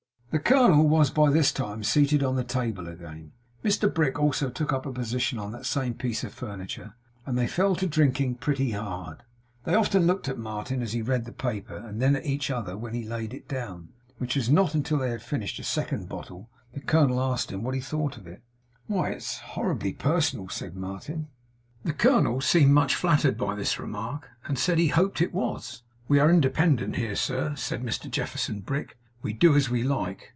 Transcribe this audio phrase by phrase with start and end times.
[0.31, 3.33] The colonel was by this time seated on the table again.
[3.65, 6.93] Mr Brick also took up a position on that same piece of furniture;
[7.25, 9.23] and they fell to drinking pretty hard.
[9.65, 12.77] They often looked at Martin as he read the paper, and then at each other.
[12.77, 16.49] When he laid it down, which was not until they had finished a second bottle,
[16.73, 18.41] the colonel asked him what he thought of it.
[18.87, 21.27] 'Why, it's horribly personal,' said Martin.
[21.83, 25.83] The colonel seemed much flattered by this remark; and said he hoped it was.
[26.07, 28.95] 'We are independent here, sir,' said Mr Jefferson Brick.
[29.23, 30.29] 'We do as we like.